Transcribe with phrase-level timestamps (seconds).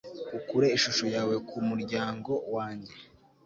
[0.37, 2.93] ukure ishusho yawe ku muryango wanjye